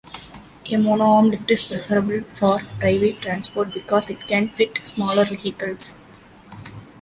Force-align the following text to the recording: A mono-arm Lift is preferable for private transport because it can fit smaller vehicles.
A 0.65 0.77
mono-arm 0.77 1.29
Lift 1.29 1.51
is 1.51 1.61
preferable 1.67 2.21
for 2.31 2.57
private 2.79 3.21
transport 3.21 3.71
because 3.71 4.09
it 4.09 4.27
can 4.27 4.49
fit 4.49 4.87
smaller 4.87 5.25
vehicles. 5.25 6.01